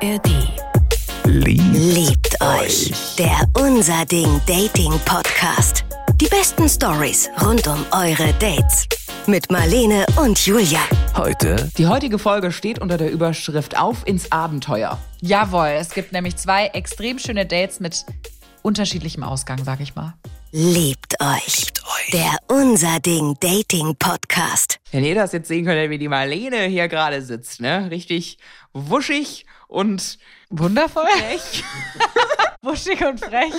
[0.00, 0.28] ARD.
[1.24, 2.92] Liebt, Liebt euch.
[3.16, 5.84] Der Unser Ding Dating Podcast.
[6.20, 8.86] Die besten Stories rund um eure Dates.
[9.26, 10.78] Mit Marlene und Julia.
[11.16, 14.98] heute Die heutige Folge steht unter der Überschrift Auf ins Abenteuer.
[15.20, 18.06] Jawohl, es gibt nämlich zwei extrem schöne Dates mit
[18.62, 20.14] unterschiedlichem Ausgang, sag ich mal.
[20.52, 21.72] Liebt euch.
[22.12, 24.78] Der Unser Ding Dating Podcast.
[24.92, 27.90] Wenn ihr das jetzt sehen könnt, wie die Marlene hier gerade sitzt, ne?
[27.90, 28.38] Richtig
[28.72, 30.18] wuschig und
[30.50, 31.06] Wundervoll.
[31.06, 31.62] frech.
[32.62, 33.52] Wuschig und frech.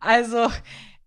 [0.00, 0.48] Also,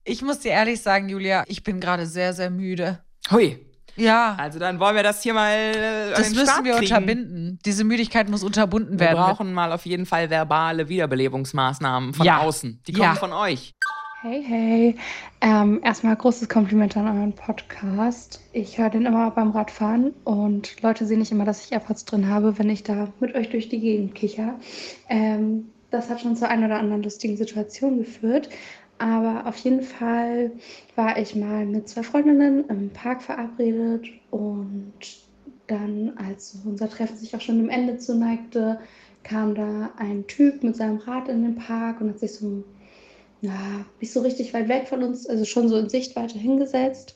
[0.03, 2.99] ich muss dir ehrlich sagen, Julia, ich bin gerade sehr, sehr müde.
[3.31, 3.65] Hui.
[3.97, 6.85] Ja, Also dann wollen wir das hier mal äh, das müssen Start wir kriegen.
[6.93, 7.59] unterbinden.
[7.65, 9.17] Diese Müdigkeit muss unterbunden Wir werden.
[9.17, 12.39] brauchen mal auf jeden Fall verbale Wiederbelebungsmaßnahmen von Ja.
[12.39, 12.81] außen.
[12.87, 13.15] Die kommen Ja.
[13.15, 13.73] von euch.
[14.23, 14.95] Hey, hey.
[15.41, 18.39] Ähm, erstmal großes Kompliment an euren Podcast.
[18.53, 22.29] Ich höre den immer beim Radfahren und Leute sehen nicht immer, dass ich AirPods drin
[22.29, 24.59] habe, wenn ich da mit euch durch die Gegend kicher.
[25.09, 28.49] Ähm, das hat schon zu einer oder anderen lustigen Situation geführt.
[28.99, 30.51] Aber auf jeden Fall
[30.95, 34.93] war ich mal mit zwei Freundinnen im Park verabredet und
[35.65, 38.81] dann, als unser Treffen sich auch schon dem Ende zuneigte,
[39.23, 42.63] kam da ein Typ mit seinem Rad in den Park und hat sich so
[43.41, 47.15] ja, nicht so richtig weit weg von uns, also schon so in Sichtweite hingesetzt.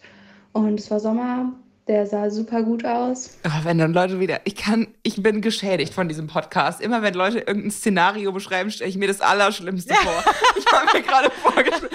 [0.53, 1.53] Und es war Sommer,
[1.87, 3.37] der sah super gut aus.
[3.45, 6.81] Oh, wenn dann Leute wieder, ich kann, ich bin geschädigt von diesem Podcast.
[6.81, 10.23] Immer wenn Leute irgendein Szenario beschreiben, stelle ich mir das Allerschlimmste vor.
[10.57, 11.91] Ich habe mir gerade vorgestellt.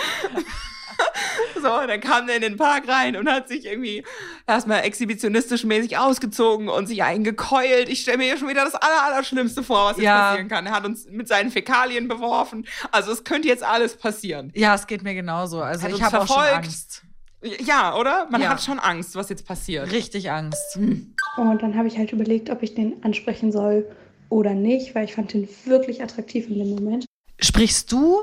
[1.56, 4.02] So, dann kam der in den Park rein und hat sich irgendwie
[4.46, 7.90] erstmal exhibitionistisch mäßig ausgezogen und sich eingekeult.
[7.90, 10.28] Ich stelle mir hier schon wieder das Aller, Allerschlimmste vor, was jetzt Ja.
[10.30, 10.64] passieren kann.
[10.66, 12.66] Er hat uns mit seinen Fäkalien beworfen.
[12.92, 14.50] Also es könnte jetzt alles passieren.
[14.54, 15.60] Ja, es geht mir genauso.
[15.60, 16.64] Also, Hat ich habe auch schon verfolgt.
[16.64, 17.02] Angst.
[17.42, 18.26] Ja, oder?
[18.30, 18.50] Man Ja.
[18.50, 19.90] hat schon Angst, was jetzt passiert.
[19.92, 20.76] Richtig Angst.
[20.78, 23.86] Und dann habe ich halt überlegt, ob ich den ansprechen soll
[24.30, 27.04] oder nicht, weil ich fand den wirklich attraktiv in dem Moment.
[27.38, 28.22] Sprichst du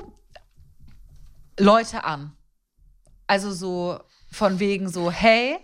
[1.60, 2.34] Leute an?
[3.28, 4.00] Also so
[4.32, 5.58] von wegen so, hey,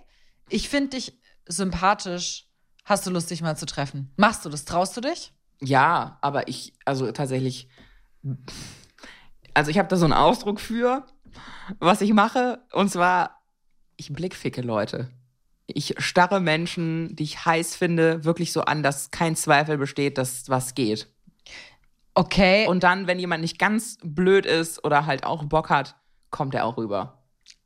[0.50, 2.48] ich finde dich sympathisch.
[2.86, 4.12] Hast du Lust, dich mal zu treffen?
[4.18, 4.66] Machst du das?
[4.66, 5.34] Traust du dich?
[5.62, 7.70] Ja, aber ich, also tatsächlich,
[9.54, 11.06] also ich habe da so einen Ausdruck für,
[11.80, 12.62] was ich mache.
[12.74, 13.42] Und zwar,
[13.96, 15.10] ich blickficke Leute.
[15.66, 20.50] Ich starre Menschen, die ich heiß finde, wirklich so an, dass kein Zweifel besteht, dass
[20.50, 21.08] was geht.
[22.16, 22.68] Okay.
[22.68, 25.96] Und dann, wenn jemand nicht ganz blöd ist oder halt auch Bock hat,
[26.30, 27.23] kommt er auch rüber.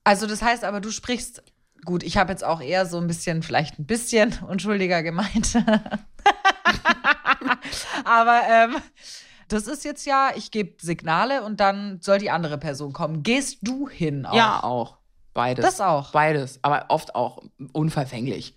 [0.08, 1.44] Also das heißt aber, du sprichst,
[1.84, 5.54] gut, ich habe jetzt auch eher so ein bisschen, vielleicht ein bisschen unschuldiger gemeint.
[8.06, 8.78] aber ähm,
[9.50, 13.22] das ist jetzt ja, ich gebe Signale und dann soll die andere Person kommen.
[13.22, 14.34] Gehst du hin auch?
[14.34, 14.96] Ja, auch.
[15.34, 15.66] Beides.
[15.66, 16.12] Das auch.
[16.14, 18.56] Beides, aber oft auch unverfänglich.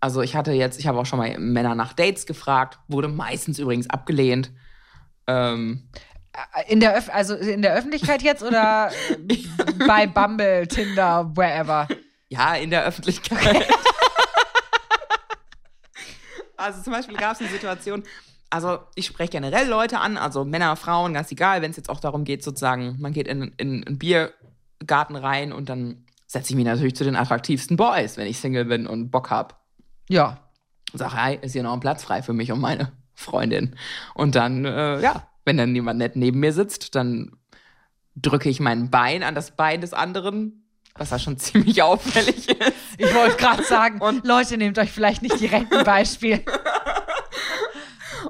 [0.00, 3.60] Also ich hatte jetzt, ich habe auch schon mal Männer nach Dates gefragt, wurde meistens
[3.60, 4.50] übrigens abgelehnt.
[5.28, 5.88] Ähm,
[6.68, 8.90] In der, Öff also in der Öffentlichkeit jetzt oder
[9.86, 11.88] bei Bumble, Tinder, wherever?
[12.28, 13.66] ja, in der Öffentlichkeit.
[16.56, 18.02] also zum Beispiel gab es eine Situation,
[18.50, 22.00] also ich spreche generell Leute an, also Männer, Frauen, ganz egal, wenn es jetzt auch
[22.00, 26.64] darum geht, sozusagen, man geht in, in einen Biergarten rein und dann setze ich mich
[26.64, 29.64] natürlich zu den attraktivsten Boys, wenn ich Single bin und Bock hab.
[30.08, 30.38] Ja.
[30.92, 33.76] Sag, hey, ist hier noch ein Platz frei für mich und meine Freundin.
[34.14, 37.32] Und dann, äh, ja, wenn dann jemand nett neben mir sitzt, dann
[38.14, 40.64] drücke ich mein Bein an das Bein des anderen,
[40.94, 42.72] was da schon ziemlich auffällig ist.
[42.98, 46.44] Ich wollte gerade sagen, Und- Leute, nehmt euch vielleicht nicht direkt ein Beispiel.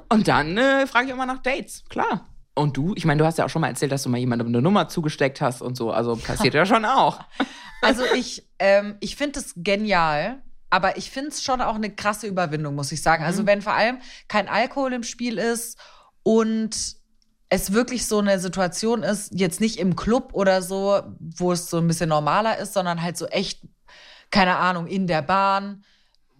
[0.09, 2.25] Und dann äh, frage ich immer nach Dates, klar.
[2.55, 2.93] Und du?
[2.95, 4.87] Ich meine, du hast ja auch schon mal erzählt, dass du mal jemandem eine Nummer
[4.89, 5.91] zugesteckt hast und so.
[5.91, 7.19] Also passiert ja schon auch.
[7.81, 12.27] Also ich, ähm, ich finde es genial, aber ich finde es schon auch eine krasse
[12.27, 13.23] Überwindung, muss ich sagen.
[13.23, 15.77] Also wenn vor allem kein Alkohol im Spiel ist
[16.21, 16.97] und
[17.49, 21.77] es wirklich so eine Situation ist, jetzt nicht im Club oder so, wo es so
[21.77, 23.61] ein bisschen normaler ist, sondern halt so echt,
[24.29, 25.83] keine Ahnung, in der Bahn,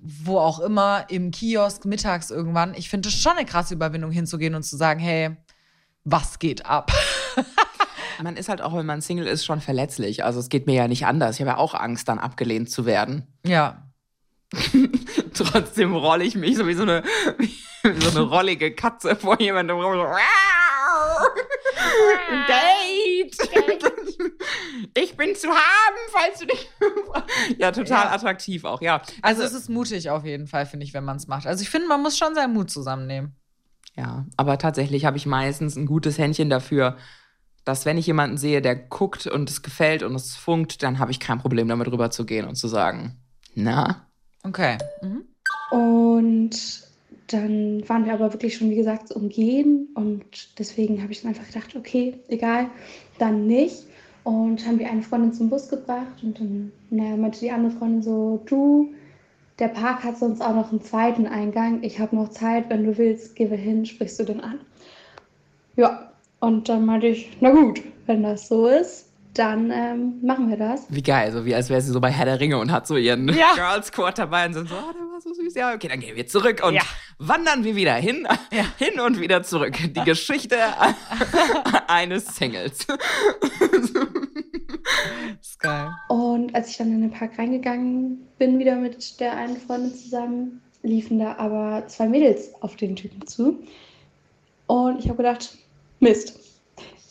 [0.01, 2.75] wo auch immer, im Kiosk, mittags irgendwann.
[2.75, 5.35] Ich finde es schon eine krasse Überwindung hinzugehen und zu sagen, hey,
[6.03, 6.91] was geht ab?
[8.23, 10.25] Man ist halt auch, wenn man Single ist, schon verletzlich.
[10.25, 11.35] Also es geht mir ja nicht anders.
[11.35, 13.25] Ich habe ja auch Angst, dann abgelehnt zu werden.
[13.45, 13.89] Ja.
[15.33, 17.03] Trotzdem rolle ich mich so wie so eine,
[17.37, 20.05] wie so eine rollige Katze vor jemandem rum.
[21.89, 23.37] So, Date!
[24.97, 26.69] Ich bin zu haben, falls du dich.
[27.57, 28.11] ja, total Ja.
[28.11, 29.01] attraktiv auch, ja.
[29.21, 31.47] Also es ist mutig auf jeden Fall, finde ich, wenn man es macht.
[31.47, 33.35] Also ich finde, man muss schon seinen Mut zusammennehmen.
[33.95, 36.97] Ja, aber tatsächlich habe ich meistens ein gutes Händchen dafür,
[37.65, 41.11] dass wenn ich jemanden sehe, der guckt und es gefällt und es funkt, dann habe
[41.11, 43.21] ich kein Problem damit rüberzugehen und zu sagen,
[43.55, 44.05] na,
[44.43, 44.77] Okay.
[45.01, 45.25] Mhm.
[45.71, 46.81] Und
[47.33, 51.47] dann waren wir aber wirklich schon, wie gesagt, umgehen und deswegen habe ich dann einfach
[51.47, 52.67] gedacht, okay, egal,
[53.17, 53.85] dann nicht.
[54.23, 58.01] Und haben wir eine Freundin zum Bus gebracht und dann naja, meinte die andere Freundin
[58.01, 58.93] so, du,
[59.59, 61.83] der Park hat sonst auch noch einen zweiten Eingang.
[61.83, 64.59] Ich habe noch Zeit, wenn du willst, geh wir hin, sprichst du den an.
[65.75, 70.57] Ja, und dann meinte ich, na gut, wenn das so ist, dann ähm, machen wir
[70.57, 70.85] das.
[70.89, 72.97] Wie geil, so wie als wäre sie so bei Herr der Ringe und hat so
[72.97, 73.53] ihren Ja.
[73.55, 75.53] Girls Squad dabei und sind so, oh, war so süß.
[75.55, 76.81] Ja, okay, dann gehen wir zurück und Ja.
[77.17, 78.65] wandern wir wieder hin, Ja.
[78.77, 79.75] hin und wieder zurück.
[79.77, 80.57] Die Geschichte
[81.87, 82.85] eines Singles.
[85.41, 85.89] ist geil.
[86.09, 90.61] Und als ich dann in den Park reingegangen bin, wieder mit der einen Freundin zusammen,
[90.83, 93.61] liefen da aber zwei Mädels auf den Typen zu.
[94.67, 95.57] Und ich habe gedacht,
[95.99, 96.39] Mist.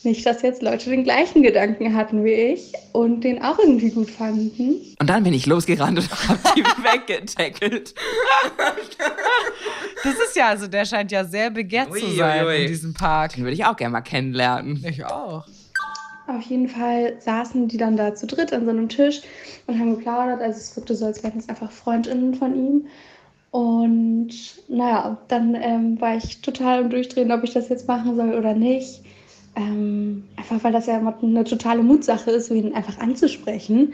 [0.04, 4.10] Nicht, dass jetzt Leute den gleichen Gedanken hatten wie ich und den auch irgendwie gut
[4.10, 4.76] fanden.
[5.00, 7.94] Und dann bin ich losgerannt und hab die weggetackelt.
[10.04, 12.62] Das ist ja, also der scheint ja sehr begehrt zu Ui, sein ui, ui.
[12.62, 13.34] in diesem Park.
[13.34, 14.84] Den würde ich auch gerne mal kennenlernen.
[14.88, 15.44] Ich auch.
[16.28, 19.22] Auf jeden Fall saßen die dann da zu dritt an so einem Tisch
[19.66, 20.40] und haben geplaudert.
[20.40, 22.86] Also es wirkte so, als wären es einfach Freundinnen von ihm.
[23.50, 24.30] Und
[24.68, 28.54] naja, dann ähm, war ich total im Durchdrehen, ob ich das jetzt machen soll oder
[28.54, 29.02] nicht.
[29.58, 33.92] Ähm, einfach weil das ja eine totale Mutsache ist, ihn einfach anzusprechen.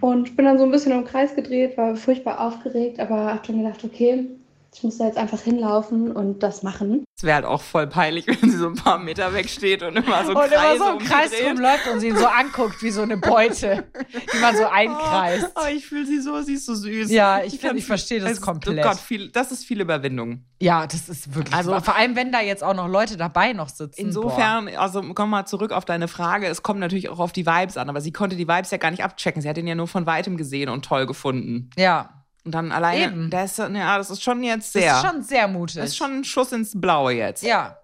[0.00, 3.58] Und bin dann so ein bisschen im Kreis gedreht, war furchtbar aufgeregt, aber habe dann
[3.58, 4.28] gedacht, okay,
[4.72, 7.04] ich muss da jetzt einfach hinlaufen und das machen.
[7.20, 10.24] Es wäre halt auch voll peinlich, wenn sie so ein paar Meter wegsteht und immer
[10.24, 13.02] so und Kreise immer so im Kreis rumläuft und sie ihn so anguckt wie so
[13.02, 13.84] eine Beute,
[14.32, 15.52] die man so einkreist.
[15.54, 17.10] Oh, oh, ich fühle sie so, sie ist so süß.
[17.10, 18.78] Ja, ich find- kann's- ich verstehe das es- komplett.
[18.86, 20.46] Oh Gott, viel, das ist viel Überwindung.
[20.62, 21.54] Ja, das ist wirklich.
[21.54, 24.00] Also- Also vor allem, wenn da jetzt auch noch Leute dabei noch sitzen.
[24.00, 26.46] Insofern, also komm mal zurück auf deine Frage.
[26.46, 28.90] Es kommt natürlich auch auf die Vibes an, aber sie konnte die Vibes ja gar
[28.92, 29.42] nicht abchecken.
[29.42, 31.68] Sie hat ihn ja nur von weitem gesehen und toll gefunden.
[31.76, 31.82] Boah.
[31.82, 33.30] Ja, Und dann alleine, Eben.
[33.30, 34.94] das, ist, ja, das ist schon jetzt das sehr.
[34.94, 35.76] ist schon sehr mutig.
[35.76, 37.42] das ist schon ein Schuss ins Blaue jetzt.
[37.42, 37.76] Ja.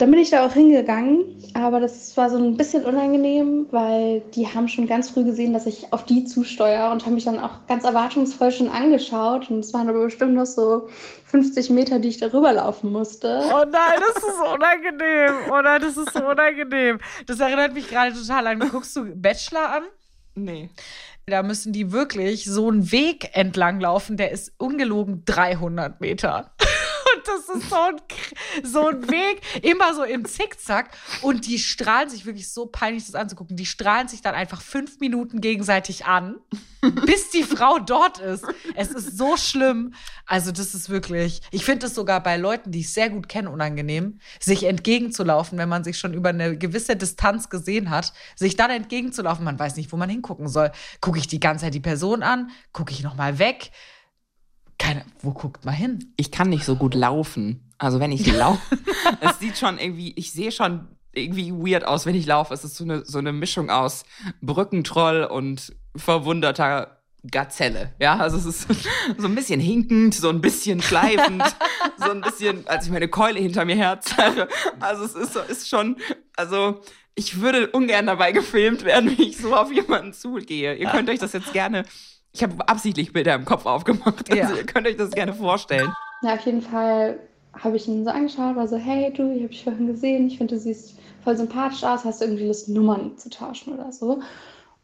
[0.00, 4.48] Dann bin ich da auch hingegangen, aber das war so ein bisschen unangenehm, weil die
[4.48, 7.64] haben schon ganz früh gesehen, dass ich auf die zusteuere und haben mich dann auch
[7.68, 9.50] ganz erwartungsvoll schon angeschaut.
[9.50, 10.88] Und es waren aber bestimmt noch so
[11.26, 13.40] 50 Meter, die ich darüber laufen musste.
[13.54, 15.34] Oh nein, das ist so unangenehm.
[15.52, 16.98] Oh nein, das ist so unangenehm.
[17.26, 18.58] Das erinnert mich gerade total an.
[18.58, 19.82] Guckst du Bachelor an?
[20.34, 20.70] Nee.
[21.26, 26.54] Da müssen die wirklich so einen Weg entlang laufen, der ist ungelogen 300 Meter.
[27.26, 27.96] Das ist so ein,
[28.62, 30.90] so ein Weg, immer so im Zickzack.
[31.22, 33.56] Und die strahlen sich wirklich so peinlich, das anzugucken.
[33.56, 36.36] Die strahlen sich dann einfach fünf Minuten gegenseitig an,
[37.06, 38.44] bis die Frau dort ist.
[38.74, 39.94] Es ist so schlimm.
[40.26, 43.50] Also, das ist wirklich, ich finde es sogar bei Leuten, die ich sehr gut kenne,
[43.50, 48.70] unangenehm, sich entgegenzulaufen, wenn man sich schon über eine gewisse Distanz gesehen hat, sich dann
[48.70, 49.44] entgegenzulaufen.
[49.44, 50.72] Man weiß nicht, wo man hingucken soll.
[51.00, 52.50] Gucke ich die ganze Zeit die Person an?
[52.72, 53.70] Gucke ich nochmal weg?
[54.78, 56.12] Keine, wo guckt man hin?
[56.16, 57.72] Ich kann nicht so gut laufen.
[57.78, 58.60] Also wenn ich laufe,
[59.20, 62.52] es sieht schon irgendwie, ich sehe schon irgendwie weird aus, wenn ich laufe.
[62.54, 64.04] Es ist so eine, so eine Mischung aus
[64.40, 66.98] Brückentroll und verwunderter
[67.30, 67.92] Gazelle.
[67.98, 68.68] Ja, also es ist
[69.18, 71.42] so ein bisschen hinkend, so ein bisschen schleifend,
[71.96, 74.48] so ein bisschen, als ich meine Keule hinter mir herzerre.
[74.80, 75.96] Also es ist, ist schon,
[76.36, 76.80] also
[77.14, 80.74] ich würde ungern dabei gefilmt werden, wie ich so auf jemanden zugehe.
[80.74, 81.84] Ihr könnt euch das jetzt gerne,
[82.34, 84.30] ich habe absichtlich Bilder im Kopf aufgemacht.
[84.30, 84.58] Also Ja.
[84.58, 85.92] ihr könnt euch das gerne vorstellen.
[86.22, 87.20] Ja, auf jeden Fall
[87.56, 90.38] habe ich ihn so angeschaut, war so, hey du, ich habe dich vorhin gesehen, ich
[90.38, 94.20] finde, du siehst voll sympathisch aus, hast du irgendwie Lust, Nummern zu tauschen oder so.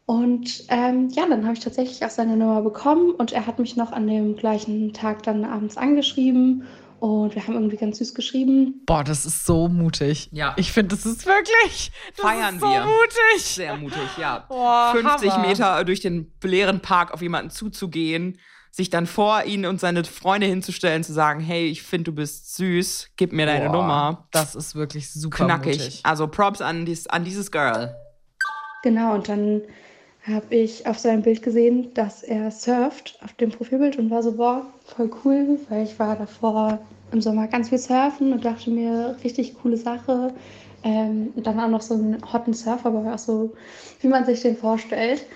[0.07, 3.77] Und ähm, ja, dann habe ich tatsächlich auch seine Nummer bekommen und er hat mich
[3.77, 6.65] noch an dem gleichen Tag dann abends angeschrieben
[7.01, 8.83] und wir haben irgendwie ganz süß geschrieben.
[8.87, 10.29] Boah, das ist so mutig.
[10.33, 10.55] Ja.
[10.57, 12.85] Ich finde, das ist wirklich das Feiern ist so wir.
[12.85, 13.43] mutig.
[13.43, 14.41] Sehr mutig, ja.
[14.49, 15.47] Boah, 50 Hammer.
[15.47, 18.39] Meter durch den leeren Park auf jemanden zuzugehen,
[18.71, 22.55] sich dann vor ihn und seine Freunde hinzustellen, zu sagen, hey, ich finde, du bist
[22.57, 24.29] süß, gib mir deine Boah, Nummer.
[24.31, 25.79] Das ist wirklich super Knackig.
[25.79, 26.01] mutig.
[26.05, 27.97] Also Props an, dies, an dieses Girl.
[28.83, 29.63] Genau, und dann
[30.27, 34.33] habe ich auf seinem Bild gesehen, dass er surft auf dem Profilbild und war so,
[34.33, 36.79] boah, voll cool, weil ich war davor
[37.13, 40.33] im Sommer ganz viel surfen und dachte mir, richtig coole Sache.
[40.83, 43.55] Ähm, und dann auch noch so einen hotten Surfer, aber auch so,
[44.01, 45.27] wie man sich den vorstellt.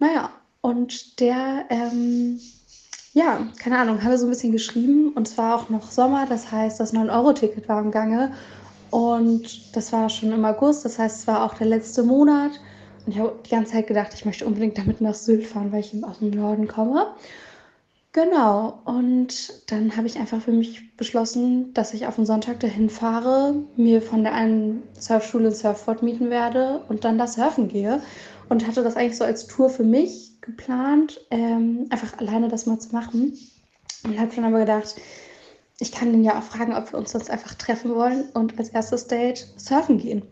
[0.00, 2.40] Naja, und der, ähm,
[3.12, 6.50] ja, keine Ahnung, hatte so ein bisschen geschrieben und es war auch noch Sommer, das
[6.50, 8.32] heißt, das 9-Euro-Ticket war im Gange.
[8.90, 12.52] Und das war schon im August, das heißt, es war auch der letzte Monat.
[13.04, 15.80] Und ich habe die ganze Zeit gedacht, ich möchte unbedingt damit nach Sylt fahren, weil
[15.80, 17.14] ich aus dem Norden komme.
[18.14, 22.88] Genau, und dann habe ich einfach für mich beschlossen, dass ich auf den Sonntag dahin
[22.88, 28.00] fahre, mir von der einen Surfschule ein Surfboard mieten werde und dann da surfen gehe.
[28.48, 32.78] Und hatte das eigentlich so als Tour für mich geplant, ähm, einfach alleine das mal
[32.78, 33.36] zu machen.
[34.04, 34.94] Und habe dann aber gedacht,
[35.80, 38.68] ich kann ihn ja auch fragen, ob wir uns sonst einfach treffen wollen und als
[38.68, 40.22] erstes Date surfen gehen.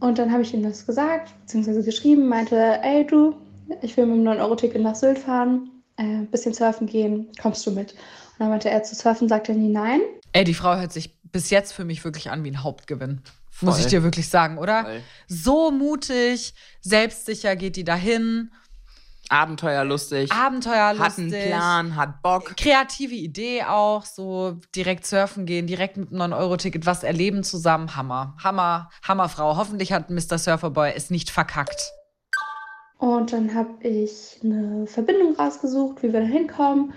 [0.00, 3.34] Und dann habe ich ihm das gesagt, beziehungsweise geschrieben, meinte, ey du,
[3.82, 7.70] ich will mit einem 9-Euro-Ticket nach Sylt fahren, ein äh, bisschen surfen gehen, kommst du
[7.70, 7.92] mit?
[7.92, 10.00] Und dann meinte er zu surfen, sagte er nie nein.
[10.32, 13.22] Ey, die Frau hört sich bis jetzt für mich wirklich an wie ein Hauptgewinn.
[13.50, 13.70] Voll.
[13.70, 14.84] Muss ich dir wirklich sagen, oder?
[14.84, 15.00] Voll.
[15.28, 18.52] So mutig, selbstsicher geht die dahin.
[19.28, 20.32] Abenteuerlustig.
[20.32, 21.04] Abenteuerlustig.
[21.04, 22.56] Hat einen Plan, hat Bock.
[22.56, 27.96] Kreative Idee auch, so direkt surfen gehen, direkt mit einem 9-Euro-Ticket was erleben zusammen.
[27.96, 28.36] Hammer.
[28.42, 29.56] Hammer, Hammerfrau.
[29.56, 30.38] Hoffentlich hat Mr.
[30.38, 31.92] Surferboy es nicht verkackt.
[32.98, 36.92] Und dann habe ich eine Verbindung rausgesucht, wie wir da hinkommen.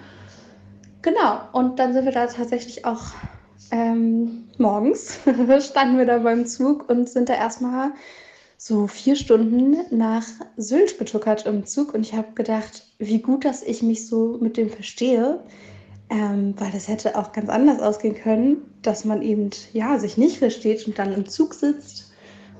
[1.02, 1.42] Genau.
[1.52, 3.02] Und dann sind wir da tatsächlich auch
[3.72, 5.20] ähm, morgens,
[5.70, 7.92] standen wir da beim Zug und sind da erstmal
[8.62, 10.26] so vier Stunden nach
[10.58, 14.58] Sylt getuckert im Zug und ich habe gedacht, wie gut, dass ich mich so mit
[14.58, 15.40] dem verstehe,
[16.10, 20.40] ähm, weil das hätte auch ganz anders ausgehen können, dass man eben ja sich nicht
[20.40, 22.12] versteht und dann im Zug sitzt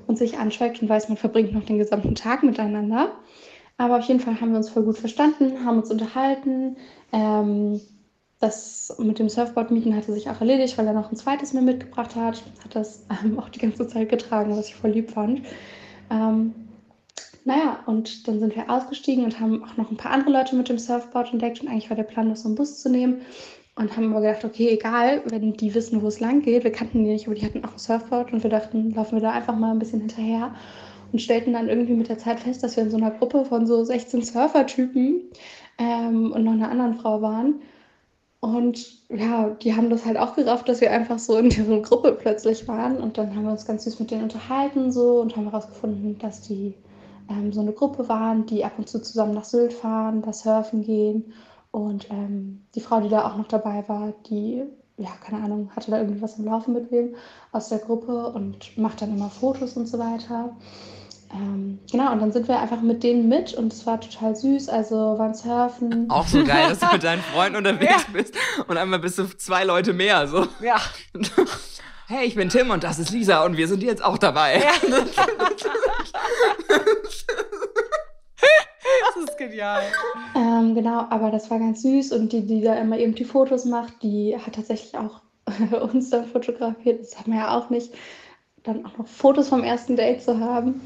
[0.08, 3.12] und sich anschweigt und weiß, man verbringt noch den gesamten Tag miteinander.
[3.78, 6.78] Aber auf jeden Fall haben wir uns voll gut verstanden, haben uns unterhalten.
[7.12, 7.82] Ähm,
[8.40, 12.16] das mit dem Surfboard-Mieten hatte sich auch erledigt, weil er noch ein zweites mir mitgebracht
[12.16, 12.42] hat.
[12.64, 15.42] Hat das ähm, auch die ganze Zeit getragen, was ich voll lieb fand.
[16.10, 16.54] Ähm,
[17.46, 20.70] naja, und dann sind wir ausgestiegen und haben auch noch ein paar andere Leute mit
[20.70, 21.62] dem Surfboard entdeckt.
[21.62, 23.22] Und eigentlich war der Plan, noch so einen Bus zu nehmen.
[23.76, 26.64] Und haben aber gedacht, okay, egal, wenn die wissen, wo es lang geht.
[26.66, 28.34] Wir kannten die nicht, aber die hatten auch ein Surfboard.
[28.34, 30.54] Und wir dachten, laufen wir da einfach mal ein bisschen hinterher.
[31.12, 33.66] Und stellten dann irgendwie mit der Zeit fest, dass wir in so einer Gruppe von
[33.66, 35.22] so 16 Surfertypen
[35.80, 37.62] ähm, und noch einer anderen Frau waren.
[38.42, 42.14] Und ja, die haben das halt auch gerafft, dass wir einfach so in deren Gruppe
[42.14, 42.98] plötzlich waren.
[42.98, 46.42] Und dann haben wir uns ganz süß mit denen unterhalten so und haben herausgefunden, dass
[46.42, 46.76] die
[47.30, 50.84] ähm, so eine Gruppe waren, die ab und zu zusammen nach Sylt fahren, da surfen
[50.84, 51.34] gehen.
[51.72, 54.64] Und ähm, die Frau, die da auch noch dabei war, die,
[54.98, 57.16] ja, keine Ahnung, hatte da irgendwie was im Laufen mit wem
[57.52, 60.56] aus der Gruppe und macht dann immer Fotos und so weiter.
[61.32, 64.70] Ähm, genau, und dann sind wir einfach mit denen mit und es war total süß.
[64.70, 66.10] Also waren surfen.
[66.10, 68.14] Auch so geil, dass du mit deinen Freunden unterwegs ja.
[68.14, 68.34] bist
[68.68, 70.28] und einmal bist du zwei Leute mehr.
[70.28, 70.48] So.
[70.62, 70.78] Ja.
[72.12, 74.58] Hey, ich bin Tim und das ist Lisa und wir sind jetzt auch dabei.
[74.58, 74.72] Ja.
[79.06, 79.84] das ist genial.
[80.36, 83.66] Ähm, genau, aber das war ganz süß und die, die da immer eben die Fotos
[83.66, 85.22] macht, die hat tatsächlich auch
[85.92, 87.02] uns dann fotografiert.
[87.02, 87.94] Das haben wir ja auch nicht.
[88.64, 90.82] Dann auch noch Fotos vom ersten Date zu haben.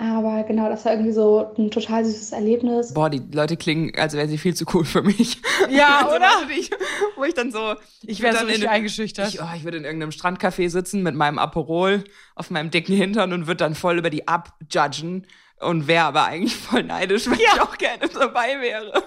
[0.00, 2.94] Aber genau, das war irgendwie so ein total süßes Erlebnis.
[2.94, 5.38] Boah, die Leute klingen, als wären sie viel zu cool für mich.
[5.68, 6.30] Ja, also, oder?
[6.58, 6.70] Ich,
[7.16, 7.74] wo ich dann so.
[8.02, 9.28] Ich wäre so richtig in, eingeschüchtert.
[9.28, 12.02] Ich, oh, ich würde in irgendeinem Strandcafé sitzen mit meinem Aperol
[12.34, 15.26] auf meinem dicken Hintern und würde dann voll über die abjudgen
[15.60, 17.50] und wäre aber eigentlich voll neidisch, weil ja.
[17.54, 19.02] ich auch gerne dabei wäre.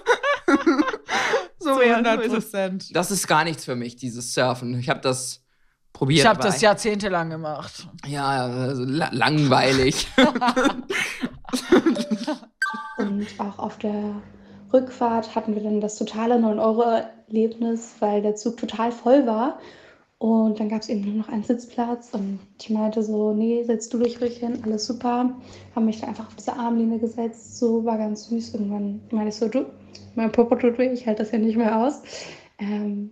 [1.57, 2.95] so, so 100 Prozent.
[2.95, 4.79] Das ist gar nichts für mich, dieses Surfen.
[4.79, 5.42] Ich habe das
[5.93, 6.19] probiert.
[6.19, 7.87] Ich habe das jahrzehntelang gemacht.
[8.05, 10.07] Ja, also la langweilig.
[12.97, 14.21] Und auch auf der
[14.71, 19.59] Rückfahrt hatten wir dann das totale 9-Euro-Erlebnis, weil der Zug total voll war.
[20.17, 23.89] Und dann gab es eben nur noch einen Sitzplatz und ich meinte so, nee, setz
[23.89, 25.35] du dich ruhig hin, alles super.
[25.75, 28.53] Haben mich da einfach auf diese Armlehne gesetzt, so war ganz süß.
[28.53, 29.65] Irgendwann meinte ich so, du,
[30.15, 32.03] mein Popo tut weh, ich halte das ja nicht mehr aus.
[32.57, 33.11] Ähm,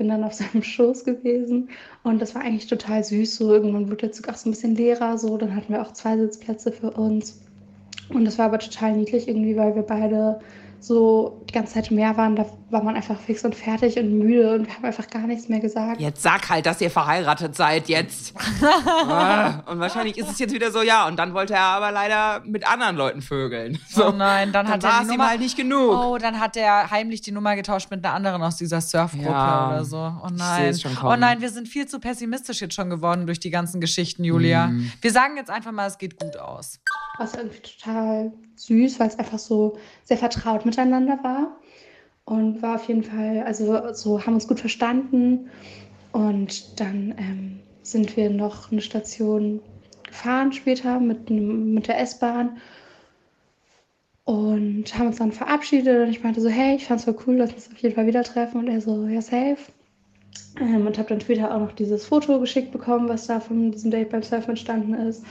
[0.00, 1.68] bin dann auf seinem Schoß gewesen
[2.02, 3.36] und das war eigentlich total süß.
[3.36, 5.92] So irgendwann wurde der Zug auch so ein bisschen leerer, so dann hatten wir auch
[5.92, 7.40] zwei Sitzplätze für uns
[8.08, 10.40] und das war aber total niedlich irgendwie, weil wir beide
[10.80, 14.18] so die ganze Zeit im Meer waren, da war man einfach fix und fertig und
[14.18, 16.00] müde und wir haben einfach gar nichts mehr gesagt.
[16.00, 18.34] Jetzt sag halt, dass ihr verheiratet seid jetzt.
[19.10, 22.40] Ah, und wahrscheinlich ist es jetzt wieder so, ja, und dann wollte er aber leider
[22.44, 23.78] mit anderen Leuten vögeln.
[23.88, 25.92] So, oh nein, dann, dann hat er die Nummer halt nicht genug.
[25.92, 29.68] Oh, dann hat er heimlich die Nummer getauscht mit einer anderen aus dieser Surfgruppe ja,
[29.68, 29.96] oder so.
[29.96, 30.78] Oh nein.
[31.02, 34.68] Oh nein, wir sind viel zu pessimistisch jetzt schon geworden durch die ganzen Geschichten, Julia.
[34.68, 34.92] Mm.
[35.00, 36.80] Wir sagen jetzt einfach mal, es geht gut aus.
[37.20, 41.54] Was irgendwie total süß, weil es einfach so sehr vertraut miteinander war.
[42.24, 45.50] Und war auf jeden Fall, also so haben uns gut verstanden.
[46.12, 49.60] Und dann ähm, sind wir noch eine Station
[50.02, 52.56] gefahren später mit, mit der S-Bahn.
[54.24, 56.06] Und haben uns dann verabschiedet.
[56.06, 58.24] Und ich meinte so, hey, ich fand's voll cool, lass uns auf jeden Fall wieder
[58.24, 58.60] treffen.
[58.60, 59.58] Und er so, ja, safe.
[60.60, 63.90] Ähm, und habe dann später auch noch dieses Foto geschickt bekommen, was da von diesem
[63.90, 65.24] Date beim Surfen entstanden ist.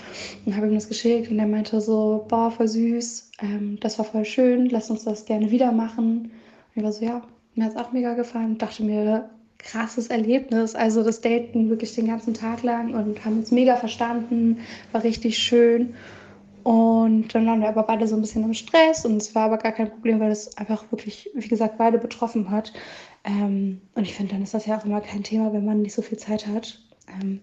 [0.45, 4.05] Und habe ihm das geschickt und er meinte so, boah, voll süß, ähm, das war
[4.05, 6.31] voll schön, lass uns das gerne wieder machen.
[6.75, 7.21] Und ich war so, ja,
[7.55, 8.51] mir hat es auch mega gefallen.
[8.51, 10.73] Und dachte mir, krasses Erlebnis.
[10.73, 14.59] Also das Daten wirklich den ganzen Tag lang und haben uns mega verstanden,
[14.91, 15.93] war richtig schön.
[16.69, 19.57] Und dann waren wir aber beide so ein bisschen im Stress und es war aber
[19.57, 22.73] gar kein Problem, weil es einfach wirklich, wie gesagt, beide betroffen hat.
[23.23, 25.95] Ähm, und ich finde, dann ist das ja auch immer kein Thema, wenn man nicht
[25.95, 26.79] so viel Zeit hat.
[27.07, 27.39] Ähm,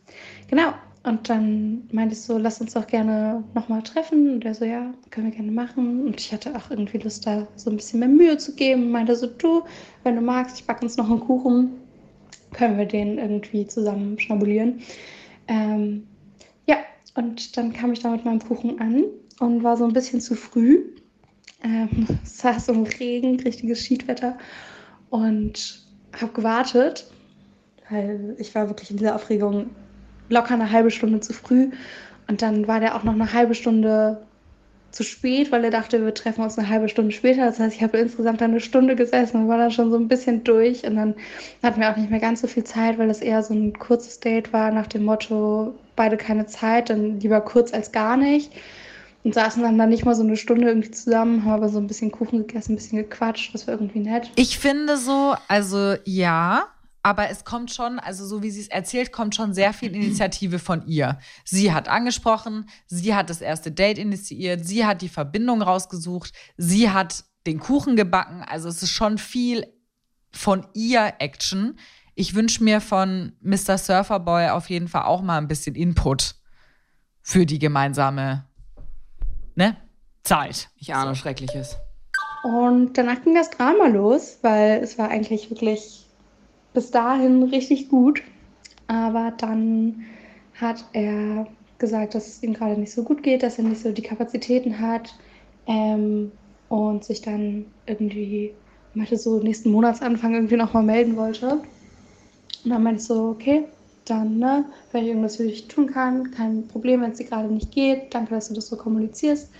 [0.47, 0.75] genau.
[1.02, 4.35] Und dann meinte ich so, lass uns doch gerne nochmal treffen.
[4.35, 6.06] Und er so, ja, können wir gerne machen.
[6.06, 8.85] Und ich hatte auch irgendwie Lust, da so ein bisschen mehr Mühe zu geben.
[8.85, 9.64] Und meinte so, du,
[10.04, 11.73] wenn du magst, ich backe uns noch einen Kuchen,
[12.52, 14.83] können wir den irgendwie zusammen schnabulieren.
[15.49, 16.06] Ähm,
[16.66, 16.76] ja,
[17.16, 19.04] und dann kam ich da mit meinem Kuchen an
[19.40, 20.85] und war so ein bisschen zu früh.
[21.62, 24.37] Ähm, so ein Regen, richtiges Schiedwetter.
[25.11, 25.82] Und
[26.20, 27.11] habe gewartet,
[27.88, 29.70] weil ich war wirklich in dieser Aufregung
[30.28, 31.70] locker eine halbe Stunde zu früh.
[32.28, 34.25] Und dann war der auch noch eine halbe Stunde
[34.97, 37.45] zu spät, weil er dachte, wir treffen uns eine halbe Stunde später.
[37.45, 40.43] Das heißt, ich habe insgesamt eine Stunde gesessen und war dann schon so ein bisschen
[40.43, 40.85] durch.
[40.85, 41.15] Und dann
[41.62, 44.21] hatten wir auch nicht mehr ganz so viel Zeit, weil es eher so ein kurzes
[44.21, 48.53] Date war nach dem Motto, beide keine Zeit, dann lieber kurz als gar nicht.
[49.23, 51.88] Und saßen dann, dann nicht mal so eine Stunde irgendwie zusammen, haben aber so ein
[51.88, 54.31] bisschen Kuchen gegessen, ein bisschen gequatscht, das war irgendwie nett.
[54.37, 56.69] Ich finde so, also ja,
[57.07, 60.59] aber es kommt schon, also so wie sie es erzählt, kommt schon sehr viel Initiative
[60.59, 61.21] von ihr.
[61.45, 66.91] Sie hat angesprochen, sie hat das erste Date initiiert, sie hat die Verbindung rausgesucht, sie
[66.91, 68.43] hat den Kuchen gebacken.
[68.43, 69.73] Also es ist schon viel
[70.33, 71.79] von ihr Action.
[72.17, 73.79] Ich wünsche mir von Mr.
[73.79, 76.35] Surferboy auf jeden Fall auch mal ein bisschen Input
[77.23, 78.49] für die gemeinsame
[79.55, 79.77] ne,
[80.25, 80.71] Zeit.
[80.75, 81.21] Ich ahne so.
[81.21, 81.77] Schreckliches.
[82.43, 86.06] Und danach ging das Drama los, weil es war eigentlich wirklich
[86.76, 88.23] bis dahin richtig gut.
[88.87, 90.04] Aber dann
[90.61, 91.47] hat er
[91.78, 94.78] gesagt, dass es ihm gerade nicht so gut geht, dass er nicht so die Kapazitäten
[94.78, 95.14] hat
[95.66, 96.30] ähm,
[96.68, 98.52] und sich dann irgendwie,
[98.92, 101.62] meinte so nächsten Monatsanfang irgendwie nochmal melden wollte.
[102.64, 103.64] Und dann meinte ich so, okay,
[104.04, 107.49] dann, ne, wenn ich irgendwas für dich tun kann, kein Problem, wenn es dir gerade
[107.49, 108.14] nicht geht.
[108.14, 109.50] Danke, dass du das so kommunizierst.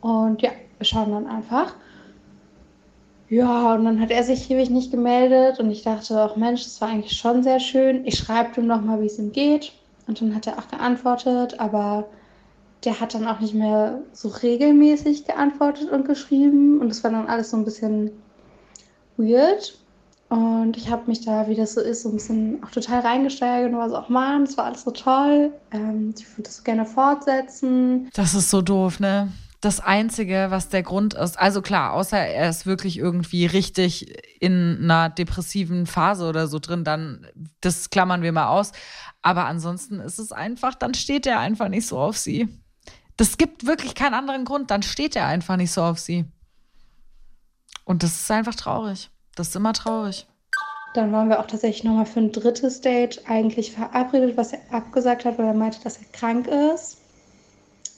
[0.00, 1.74] Und ja, wir schauen dann einfach.
[3.32, 6.82] Ja, und dann hat er sich ewig nicht gemeldet und ich dachte auch, Mensch, das
[6.82, 8.04] war eigentlich schon sehr schön.
[8.04, 9.72] Ich schreibe ihm nochmal, wie es ihm geht.
[10.06, 12.04] Und dann hat er auch geantwortet, aber
[12.84, 16.78] der hat dann auch nicht mehr so regelmäßig geantwortet und geschrieben.
[16.78, 18.10] Und das war dann alles so ein bisschen
[19.16, 19.78] weird.
[20.28, 23.72] Und ich habe mich da, wie das so ist, so ein bisschen auch total reingesteigert
[23.72, 25.54] und war so, ach man, das war alles so toll.
[25.70, 28.10] Ähm, ich würde das so gerne fortsetzen.
[28.12, 29.28] Das ist so doof, ne?
[29.62, 34.80] Das Einzige, was der Grund ist, also klar, außer er ist wirklich irgendwie richtig in
[34.82, 37.28] einer depressiven Phase oder so drin, dann,
[37.60, 38.72] das klammern wir mal aus.
[39.22, 42.48] Aber ansonsten ist es einfach, dann steht er einfach nicht so auf sie.
[43.16, 46.24] Das gibt wirklich keinen anderen Grund, dann steht er einfach nicht so auf sie.
[47.84, 49.10] Und das ist einfach traurig.
[49.36, 50.26] Das ist immer traurig.
[50.94, 55.24] Dann waren wir auch tatsächlich nochmal für ein drittes Date eigentlich verabredet, was er abgesagt
[55.24, 56.98] hat, weil er meinte, dass er krank ist.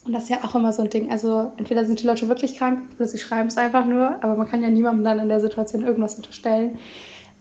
[0.04, 1.10] Und das ist ja auch immer so ein Ding.
[1.10, 4.48] Also entweder sind die Leute wirklich krank oder sie schreiben es einfach nur, aber man
[4.48, 6.78] kann ja niemandem dann in der Situation irgendwas unterstellen.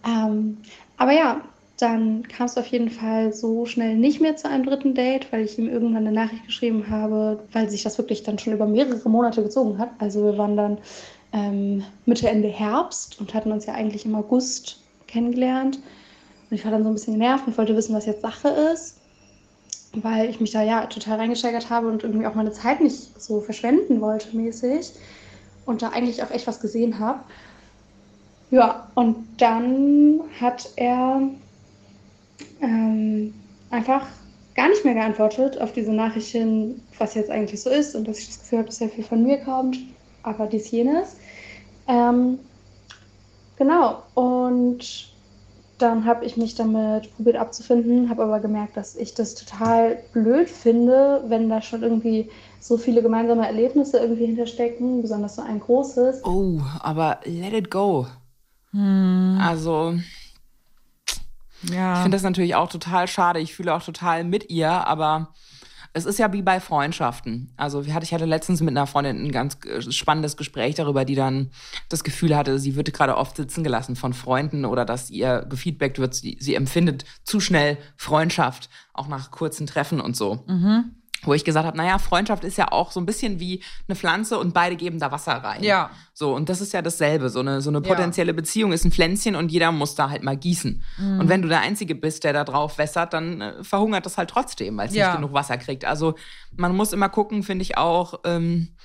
[0.05, 0.57] Ähm,
[0.97, 1.41] aber ja,
[1.77, 5.43] dann kam es auf jeden Fall so schnell nicht mehr zu einem dritten Date, weil
[5.43, 9.09] ich ihm irgendwann eine Nachricht geschrieben habe, weil sich das wirklich dann schon über mehrere
[9.09, 9.89] Monate gezogen hat.
[9.99, 10.77] Also wir waren dann
[11.33, 15.79] ähm, Mitte, Ende Herbst und hatten uns ja eigentlich im August kennengelernt.
[16.49, 18.99] Und ich war dann so ein bisschen genervt und wollte wissen, was jetzt Sache ist,
[19.93, 23.41] weil ich mich da ja total reingesteigert habe und irgendwie auch meine Zeit nicht so
[23.41, 24.91] verschwenden wollte mäßig
[25.65, 27.19] und da eigentlich auch echt was gesehen habe.
[28.51, 31.21] Ja, und dann hat er
[32.61, 33.33] ähm,
[33.69, 34.05] einfach
[34.55, 38.27] gar nicht mehr geantwortet auf diese Nachrichten, was jetzt eigentlich so ist und dass ich
[38.27, 39.77] das Gefühl habe, dass sehr viel von mir kommt,
[40.21, 41.15] aber dies jenes.
[41.87, 42.39] Ähm,
[43.57, 45.12] genau, und
[45.83, 50.49] dann habe ich mich damit probiert abzufinden, habe aber gemerkt, dass ich das total blöd
[50.49, 56.23] finde, wenn da schon irgendwie so viele gemeinsame Erlebnisse irgendwie hinterstecken, besonders so ein großes.
[56.23, 58.07] Oh, aber let it go.
[58.71, 59.37] Hm.
[59.41, 59.95] Also,
[61.69, 61.95] ja.
[61.95, 63.41] ich finde das natürlich auch total schade.
[63.41, 65.33] Ich fühle auch total mit ihr, aber
[65.93, 67.51] es ist ja wie bei Freundschaften.
[67.55, 71.51] Also ich hatte letztens mit einer Freundin ein ganz äh, spannendes Gespräch darüber, die dann
[71.89, 75.99] das Gefühl hatte, sie wird gerade oft sitzen gelassen von Freunden oder dass ihr gefeedbackt
[75.99, 80.43] wird, sie, sie empfindet zu schnell Freundschaft, auch nach kurzen Treffen und so.
[80.47, 83.95] Mhm wo ich gesagt habe, naja, Freundschaft ist ja auch so ein bisschen wie eine
[83.95, 85.63] Pflanze und beide geben da Wasser rein.
[85.63, 85.89] Ja.
[86.13, 87.29] So, und das ist ja dasselbe.
[87.29, 88.35] So eine, so eine potenzielle ja.
[88.35, 90.83] Beziehung ist ein Pflänzchen und jeder muss da halt mal gießen.
[90.97, 91.19] Mhm.
[91.19, 94.29] Und wenn du der Einzige bist, der da drauf wässert, dann äh, verhungert das halt
[94.29, 95.07] trotzdem, weil es ja.
[95.07, 95.85] nicht genug Wasser kriegt.
[95.85, 96.15] Also
[96.55, 98.75] man muss immer gucken, finde ich auch, ähm,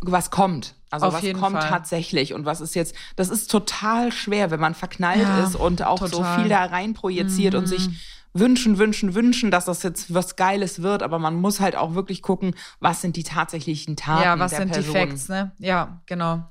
[0.00, 0.74] was kommt.
[0.90, 1.68] Also Auf was kommt Fall.
[1.68, 5.82] tatsächlich und was ist jetzt, das ist total schwer, wenn man verknallt ja, ist und
[5.82, 6.10] auch total.
[6.10, 7.60] so viel da rein projiziert mhm.
[7.60, 7.88] und sich
[8.34, 12.22] wünschen, wünschen, wünschen, dass das jetzt was Geiles wird, aber man muss halt auch wirklich
[12.22, 14.92] gucken, was sind die tatsächlichen Taten Ja, was der sind Person.
[14.94, 15.52] die Facts, ne?
[15.58, 16.44] Ja, genau.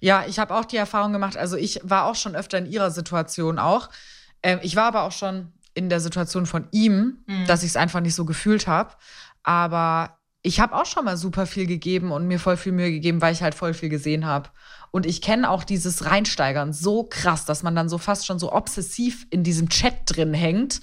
[0.00, 2.90] Ja, ich habe auch die Erfahrung gemacht, also ich war auch schon öfter in ihrer
[2.90, 3.90] Situation auch.
[4.42, 7.46] Ähm, ich war aber auch schon in der Situation von ihm, Mhm.
[7.46, 8.94] dass ich es einfach nicht so gefühlt habe.
[9.42, 13.20] Aber ich habe auch schon mal super viel gegeben und mir voll viel Mühe gegeben,
[13.20, 14.50] weil ich halt voll viel gesehen habe.
[14.90, 18.52] Und ich kenne auch dieses Reinsteigern so krass, dass man dann so fast schon so
[18.52, 20.80] obsessiv in diesem Chat drin hängt.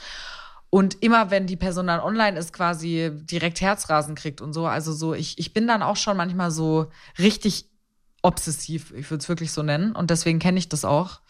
[0.76, 4.68] Und immer wenn die Person dann online ist, quasi direkt Herzrasen kriegt und so.
[4.68, 7.70] Also so, ich, ich bin dann auch schon manchmal so richtig
[8.22, 9.96] obsessiv, ich würde es wirklich so nennen.
[9.96, 11.22] Und deswegen kenne ich das auch.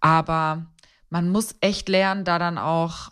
[0.00, 0.68] Aber
[1.10, 3.10] man muss echt lernen, da dann auch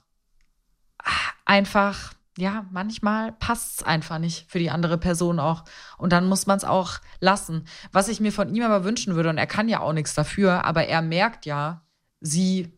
[1.44, 5.64] einfach, ja, manchmal passt es einfach nicht für die andere Person auch.
[5.98, 7.66] Und dann muss man es auch lassen.
[7.92, 10.64] Was ich mir von ihm aber wünschen würde, und er kann ja auch nichts dafür,
[10.64, 11.84] aber er merkt ja,
[12.22, 12.72] sie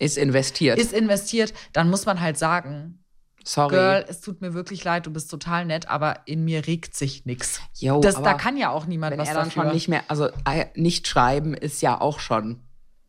[0.00, 0.78] Ist investiert.
[0.78, 2.96] ist investiert, dann muss man halt sagen,
[3.44, 3.74] Sorry.
[3.74, 7.24] Girl, es tut mir wirklich leid, du bist total nett, aber in mir regt sich
[7.24, 7.60] nichts.
[7.74, 9.62] Jo, Das, da kann ja auch niemand wenn was er dann dafür.
[9.64, 12.60] schon nicht mehr, also äh, nicht schreiben ist ja auch schon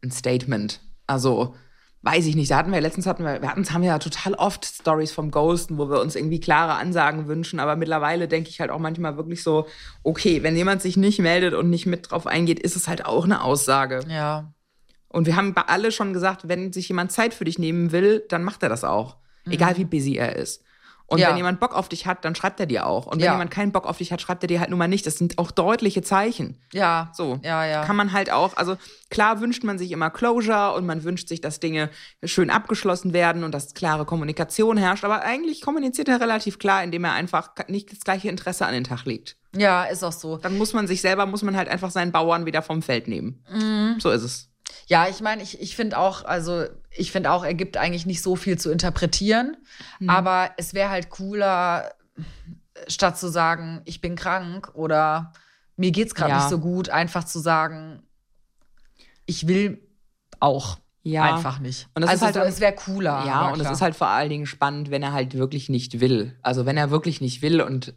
[0.04, 0.80] ein Statement.
[1.06, 1.56] Also
[2.04, 2.50] weiß ich nicht.
[2.50, 5.78] Da hatten wir letztens hatten wir, wir hatten, haben ja total oft Stories vom Ghosten,
[5.78, 7.60] wo wir uns irgendwie klare Ansagen wünschen.
[7.60, 9.68] Aber mittlerweile denke ich halt auch manchmal wirklich so,
[10.04, 13.26] okay, wenn jemand sich nicht meldet und nicht mit drauf eingeht, ist es halt auch
[13.26, 14.00] eine Aussage.
[14.08, 14.52] ja,
[15.12, 18.44] Und wir haben alle schon gesagt, wenn sich jemand Zeit für dich nehmen will, dann
[18.44, 19.18] macht er das auch.
[19.50, 20.64] Egal wie busy er ist.
[21.08, 21.22] Und Mhm.
[21.24, 21.30] Ja.
[21.32, 23.06] wenn jemand Bock auf dich hat, dann schreibt er dir auch.
[23.08, 23.34] Und wenn Ja.
[23.34, 25.06] jemand keinen Bock auf dich hat, schreibt er dir halt nun mal nicht.
[25.06, 26.58] Das sind auch deutliche Zeichen.
[26.72, 27.42] ja, So.
[27.44, 27.84] ja, ja.
[27.84, 28.78] Kann man halt auch, also
[29.10, 31.90] klar wünscht man sich immer Closure und man wünscht sich, dass Dinge
[32.24, 35.04] schön abgeschlossen werden und dass klare Kommunikation herrscht.
[35.04, 38.86] Aber eigentlich kommuniziert er relativ klar, indem er einfach nicht das gleiche Interesse an den
[38.86, 39.36] Tag legt.
[39.54, 40.38] ja, ist auch so.
[40.38, 43.44] Dann muss man sich selber, muss man halt einfach seinen Bauern wieder vom Feld nehmen.
[43.52, 44.00] Mhm.
[44.00, 44.48] So ist es.
[44.88, 48.22] Ja, ich meine, ich, ich finde auch, also ich finde auch, er gibt eigentlich nicht
[48.22, 49.58] so viel zu interpretieren,
[50.00, 50.10] Mhm.
[50.10, 51.94] aber es wäre halt cooler,
[52.88, 55.34] statt zu sagen, ich bin krank oder
[55.76, 56.38] mir geht's gerade Ja.
[56.38, 58.02] nicht so gut, einfach zu sagen,
[59.26, 59.82] ich will
[60.40, 61.24] auch Ja.
[61.24, 61.88] einfach nicht.
[61.96, 63.26] Und das also ist halt so, es wäre cooler.
[63.26, 66.38] Ja, und es ist halt vor allen Dingen spannend, wenn er halt wirklich nicht will.
[66.42, 67.94] Also wenn er wirklich nicht will und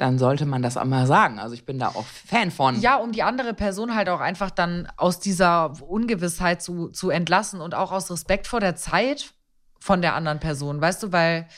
[0.00, 1.38] dann sollte man das auch mal sagen.
[1.38, 2.80] Also ich bin da auch Fan von.
[2.80, 7.60] Ja, um die andere Person halt auch einfach dann aus dieser Ungewissheit zu, zu entlassen
[7.60, 9.34] und auch aus Respekt vor der Zeit
[9.78, 11.48] von der anderen Person, weißt du, weil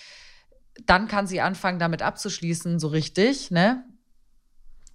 [0.87, 3.85] dann kann sie anfangen, damit abzuschließen, so richtig, ne?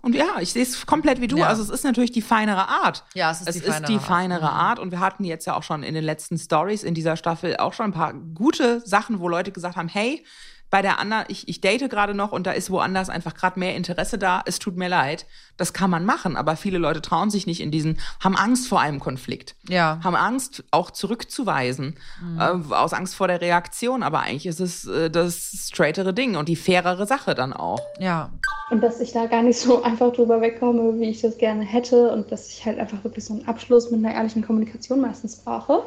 [0.01, 1.38] Und ja, ich sehe es komplett wie du.
[1.38, 1.47] Ja.
[1.47, 3.03] Also es ist natürlich die feinere Art.
[3.13, 4.03] Ja, es ist es die ist feinere die Art.
[4.03, 4.57] feinere Mhm.
[4.57, 4.79] Art.
[4.79, 7.73] Und wir hatten jetzt ja auch schon in den letzten Stories in dieser Staffel auch
[7.73, 10.23] schon ein paar gute Sachen, wo Leute gesagt haben, hey,
[10.69, 13.75] bei der anderen, ich, ich date gerade noch und da ist woanders einfach gerade mehr
[13.75, 14.41] Interesse da.
[14.45, 15.25] Es tut mir leid.
[15.56, 18.82] Das kann man machen, aber viele Leute trauen sich nicht in diesen, haben Angst vor
[18.82, 19.56] einem Konflikt.
[19.69, 19.99] Ja.
[20.03, 22.39] Haben Angst, auch zurückzuweisen, Mhm.
[22.39, 24.03] äh, aus Angst vor der Reaktion.
[24.03, 27.80] Aber eigentlich ist es äh, das straightere Ding und die fairere Sache dann auch.
[27.99, 28.30] Ja.
[28.69, 32.12] Und dass ich da gar nicht so einfach drüber wegkomme, wie ich das gerne hätte.
[32.12, 35.84] Und dass ich halt einfach wirklich so einen Abschluss mit einer ehrlichen Kommunikation meistens brauche.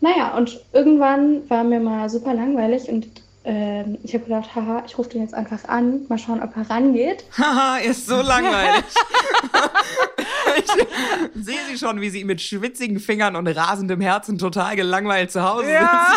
[0.00, 3.08] Naja, und irgendwann war mir mal super langweilig und
[3.46, 6.68] ähm, ich habe gedacht, haha, ich rufe den jetzt einfach an, mal schauen, ob er
[6.68, 7.24] rangeht.
[7.38, 8.84] Haha, ist so langweilig.
[10.58, 15.42] ich sehe sie schon, wie sie mit schwitzigen Fingern und rasendem Herzen total gelangweilt zu
[15.48, 16.12] Hause Ja.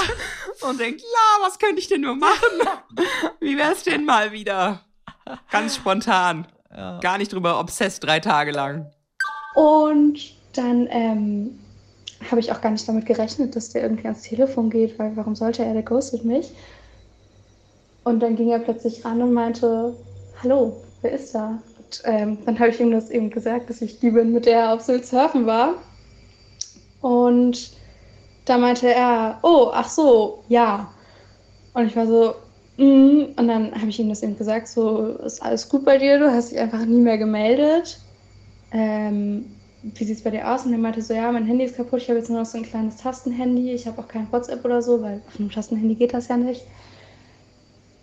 [0.47, 2.33] sitzt und denkt, la, was könnte ich denn nur machen?
[3.39, 4.81] Wie wär's denn mal wieder?
[5.51, 6.47] Ganz spontan.
[7.01, 8.91] Gar nicht drüber obsessed drei Tage lang.
[9.55, 10.19] Und
[10.53, 11.59] dann ähm,
[12.29, 15.35] habe ich auch gar nicht damit gerechnet, dass der irgendwie ans Telefon geht, weil warum
[15.35, 16.51] sollte er, der ghostet mich.
[18.09, 19.95] Und dann ging er plötzlich ran und meinte,
[20.41, 21.59] hallo, wer ist da?
[21.77, 24.59] Und ähm, dann habe ich ihm das eben gesagt, dass ich die bin, mit der
[24.59, 25.75] er auf Sylt surfen war.
[27.01, 27.71] Und
[28.45, 30.91] da meinte er, oh, ach so, ja.
[31.73, 32.33] Und ich war so,
[32.77, 33.35] mm.
[33.37, 36.31] und dann habe ich ihm das eben gesagt, so, ist alles gut bei dir, du
[36.31, 37.99] hast dich einfach nie mehr gemeldet
[38.71, 39.45] ähm,
[39.81, 40.65] wie sieht es bei dir aus?
[40.65, 42.57] Und er meinte so, ja, mein Handy ist kaputt, ich habe jetzt nur noch so
[42.57, 46.13] ein kleines Tastenhandy, ich habe auch kein WhatsApp oder so, weil auf einem Tastenhandy geht
[46.13, 46.63] das ja nicht.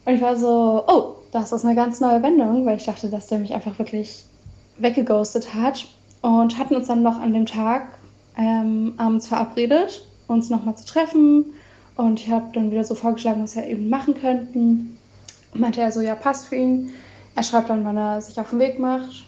[0.07, 3.27] Und ich war so, oh, das ist eine ganz neue Wendung, weil ich dachte, dass
[3.27, 4.25] der mich einfach wirklich
[4.79, 5.85] weggeghostet hat.
[6.23, 7.99] Und hatten uns dann noch an dem Tag
[8.39, 11.45] ähm, abends verabredet, uns nochmal zu treffen.
[11.97, 14.97] Und ich habe dann wieder so vorgeschlagen, was wir eben machen könnten.
[15.55, 16.95] Meinte er so, ja, passt für ihn.
[17.35, 19.25] Er schreibt dann, wann er sich auf den Weg macht.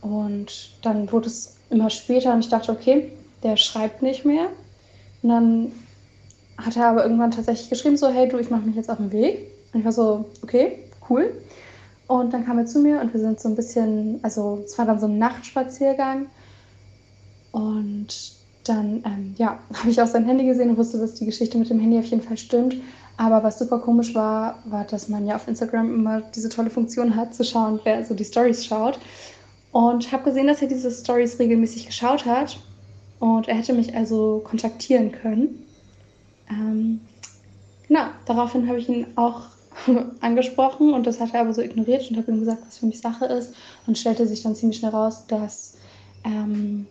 [0.00, 4.48] Und dann wurde es immer später und ich dachte, okay, der schreibt nicht mehr.
[5.22, 5.72] Und dann
[6.58, 9.12] hat er aber irgendwann tatsächlich geschrieben, so, hey du, ich mache mich jetzt auf den
[9.12, 9.49] Weg.
[9.72, 11.32] Und ich war so, okay, cool.
[12.06, 14.84] Und dann kam er zu mir und wir sind so ein bisschen, also es war
[14.84, 16.26] dann so ein Nachtspaziergang.
[17.52, 18.08] Und
[18.64, 21.70] dann ähm, ja, habe ich auch sein Handy gesehen und wusste, dass die Geschichte mit
[21.70, 22.76] dem Handy auf jeden Fall stimmt.
[23.16, 27.14] Aber was super komisch war, war, dass man ja auf Instagram immer diese tolle Funktion
[27.14, 28.98] hat, zu schauen, wer so die Stories schaut.
[29.72, 32.58] Und habe gesehen, dass er diese Stories regelmäßig geschaut hat.
[33.20, 35.64] Und er hätte mich also kontaktieren können.
[36.48, 37.00] Ähm,
[37.86, 39.42] genau, daraufhin habe ich ihn auch
[40.20, 43.00] angesprochen und das hat er aber so ignoriert und habe ihm gesagt, was für mich
[43.00, 43.54] Sache ist.
[43.86, 45.76] Und stellte sich dann ziemlich schnell raus, dass
[46.24, 46.86] ähm,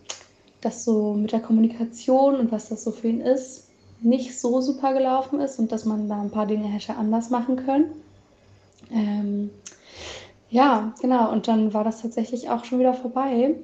[0.60, 3.68] das so mit der Kommunikation und was das so für ihn ist,
[4.02, 7.56] nicht so super gelaufen ist und dass man da ein paar Dinge hätte anders machen
[7.56, 7.92] können.
[8.90, 9.50] Ähm,
[10.48, 11.30] ja, genau.
[11.30, 13.54] Und dann war das tatsächlich auch schon wieder vorbei.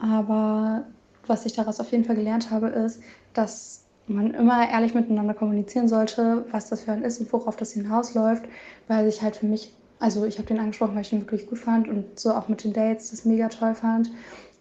[0.00, 0.84] Aber
[1.26, 3.00] was ich daraus auf jeden Fall gelernt habe, ist,
[3.32, 7.72] dass man immer ehrlich miteinander kommunizieren sollte, was das für ein ist und worauf das
[7.72, 8.44] hinausläuft,
[8.88, 11.58] weil sich halt für mich, also ich habe den angesprochen, weil ich ihn wirklich gut
[11.58, 14.10] fand und so auch mit den Dates das mega toll fand.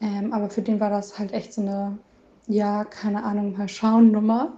[0.01, 1.97] Ähm, aber für den war das halt echt so eine,
[2.47, 4.53] ja, keine Ahnung, mal schauen Nummer.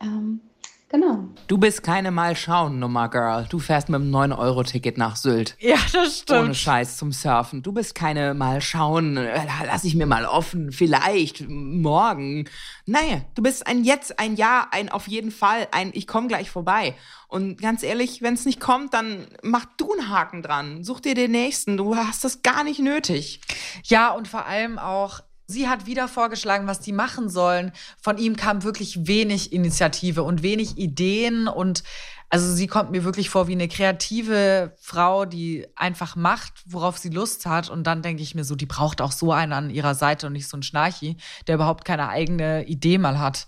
[0.00, 0.40] Ähm,
[0.88, 1.24] genau.
[1.46, 3.46] Du bist keine Mal-Schauen-Nummer, Girl.
[3.48, 5.56] Du fährst mit einem 9-Euro-Ticket nach Sylt.
[5.60, 6.40] Ja, das stimmt.
[6.40, 7.62] Ohne Scheiß zum Surfen.
[7.62, 12.48] Du bist keine Mal-Schauen, lass ich mir mal offen, vielleicht, morgen.
[12.86, 16.50] Naja, du bist ein Jetzt, ein Ja, ein auf jeden Fall, ein Ich komm gleich
[16.50, 16.94] vorbei.
[17.28, 20.84] Und ganz ehrlich, wenn es nicht kommt, dann mach du einen Haken dran.
[20.84, 21.76] Such dir den nächsten.
[21.76, 23.40] Du hast das gar nicht nötig.
[23.82, 27.72] Ja, und vor allem auch, sie hat wieder vorgeschlagen, was die machen sollen.
[28.00, 31.82] Von ihm kam wirklich wenig Initiative und wenig Ideen und
[32.28, 37.10] also sie kommt mir wirklich vor wie eine kreative Frau, die einfach macht, worauf sie
[37.10, 37.70] Lust hat.
[37.70, 40.32] Und dann denke ich mir so, die braucht auch so einen an ihrer Seite und
[40.32, 43.46] nicht so einen Schnarchi, der überhaupt keine eigene Idee mal hat,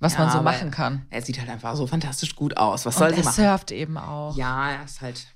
[0.00, 1.06] was man so machen kann.
[1.08, 2.84] Er sieht halt einfach so fantastisch gut aus.
[2.84, 3.34] Was soll Und sie er machen?
[3.42, 4.36] surft eben auch.
[4.36, 5.26] Ja, er ist halt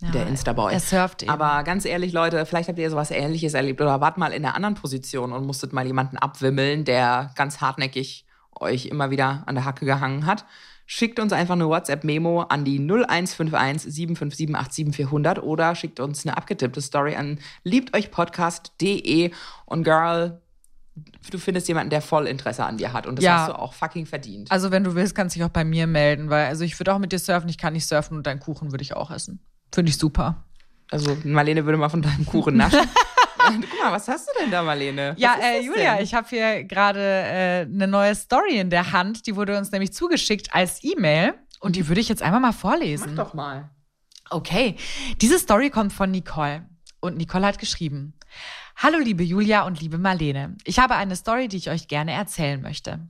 [0.00, 0.72] Ja, der Instaboy.
[0.72, 1.30] Er surft eben.
[1.30, 4.54] Aber ganz ehrlich, Leute, vielleicht habt ihr sowas Ähnliches erlebt oder wart mal in der
[4.54, 8.24] anderen Position und musstet mal jemanden abwimmeln, der ganz hartnäckig
[8.60, 10.44] euch immer wieder an der Hacke gehangen hat.
[10.86, 16.80] Schickt uns einfach eine WhatsApp-Memo an die 0151 757 87400 oder schickt uns eine abgetippte
[16.80, 19.32] Story an liebteuchpodcast.de
[19.66, 20.40] und Girl,
[21.30, 23.38] du findest jemanden, der voll Interesse an dir hat und das Ja.
[23.40, 24.50] hast du auch fucking verdient.
[24.50, 26.94] Also wenn du willst, kannst du dich auch bei mir melden, weil also ich würde
[26.94, 29.40] auch mit dir surfen, ich kann nicht surfen und deinen Kuchen würde ich auch essen.
[29.72, 30.44] Finde ich super.
[30.90, 32.80] Also Marlene würde mal von deinem Kuchen naschen.
[33.38, 35.14] Guck mal, was hast du denn da, Marlene?
[35.16, 36.04] Ja, Was ist äh, Julia, denn?
[36.04, 39.26] ich habe hier gerade äh, eine neue Story in der Hand.
[39.26, 43.14] Die wurde uns nämlich zugeschickt als E-Mail und die würde ich jetzt einmal mal vorlesen.
[43.14, 43.70] Mach doch mal.
[44.30, 44.76] Okay,
[45.20, 46.66] diese Story kommt von Nicole.
[47.00, 48.14] Und Nicole hat geschrieben:
[48.76, 50.56] Hallo, liebe Julia und liebe Marlene.
[50.64, 53.08] Ich habe eine Story, die ich euch gerne erzählen möchte.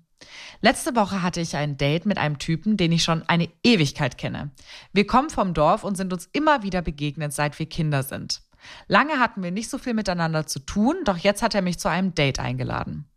[0.61, 4.51] Letzte Woche hatte ich ein Date mit einem Typen, den ich schon eine Ewigkeit kenne.
[4.93, 8.43] Wir kommen vom Dorf und sind uns immer wieder begegnet, seit wir Kinder sind.
[8.89, 11.89] Lange hatten wir nicht so viel miteinander zu tun, doch jetzt hat er mich zu
[11.89, 13.09] einem Date eingeladen.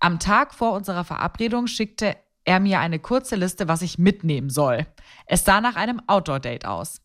[0.00, 4.86] Am Tag vor unserer Verabredung schickte er mir eine kurze Liste, was ich mitnehmen soll.
[5.26, 7.00] Es sah nach einem Outdoor-Date aus.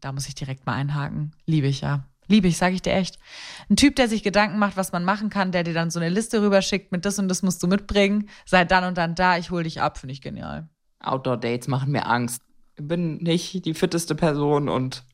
[0.00, 1.36] Da muss ich direkt mal einhaken.
[1.46, 2.04] Liebe ich ja.
[2.32, 3.18] Liebe ich, sage ich dir echt.
[3.68, 6.08] Ein Typ, der sich Gedanken macht, was man machen kann, der dir dann so eine
[6.08, 9.50] Liste rüberschickt, mit das und das musst du mitbringen, sei dann und dann da, ich
[9.50, 10.66] hol dich ab, finde ich genial.
[11.00, 12.40] Outdoor-Dates machen mir Angst.
[12.78, 15.04] Ich bin nicht die fitteste Person und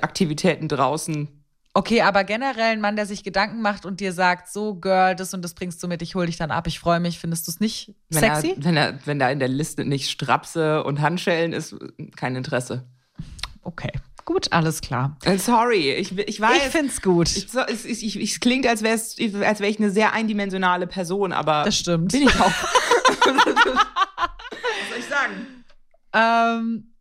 [0.00, 1.28] Aktivitäten draußen.
[1.74, 5.34] Okay, aber generell ein Mann, der sich Gedanken macht und dir sagt, so Girl, das
[5.34, 7.50] und das bringst du mit, ich hol dich dann ab, ich freue mich, findest du
[7.50, 8.54] es nicht Wenn sexy?
[8.56, 11.74] Er, wenn, er, wenn da in der Liste nicht Strapse und Handschellen ist,
[12.14, 12.86] kein Interesse.
[13.62, 13.90] Okay,
[14.28, 15.16] gut, alles klar.
[15.24, 16.58] Äh, Sorry, ich, ich weiß.
[16.58, 17.34] Ich find's gut.
[17.34, 18.92] ich, es, ich, es klingt, als wäre
[19.46, 22.12] als wär ich eine sehr eindimensionale Person, aber Das stimmt.
[22.12, 22.52] bin ich auch.
[22.52, 23.24] Was
[24.90, 25.64] soll ich sagen?
[26.12, 26.94] Ähm,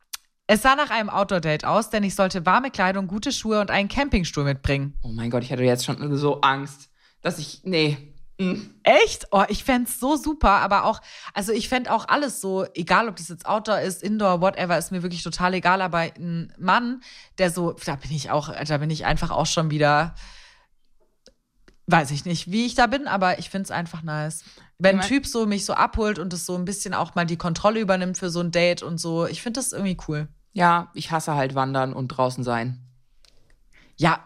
[0.48, 3.90] es sah nach einem Outdoor-Date aus, denn ich sollte warme Kleidung, gute Schuhe und einen
[3.90, 4.94] Campingstuhl mitbringen.
[5.04, 6.90] Oh mein Gott, ich hatte jetzt schon so Angst,
[7.22, 7.62] dass ich.
[7.66, 7.98] Nee.
[8.38, 8.69] Mm.
[8.84, 9.28] Echt?
[9.32, 11.02] Oh, ich fänd's so super, aber auch,
[11.34, 14.91] also ich fänd auch alles so, egal ob das jetzt Outdoor ist, Indoor, whatever, ist
[14.91, 17.02] mir wirklich total egal, aber ein Mann,
[17.39, 20.13] der so, da bin ich auch, da bin ich einfach auch schon wieder,
[21.88, 24.43] weiß ich nicht, wie ich da bin, aber ich find's einfach nice.
[24.78, 27.38] Wenn ein Typ so mich so abholt und es so ein bisschen auch mal die
[27.38, 30.28] Kontrolle übernimmt für so ein Date und so, ich find das irgendwie cool.
[30.54, 32.84] Ja, ich hasse halt Wandern und draußen sein.
[33.95, 34.19] Ja,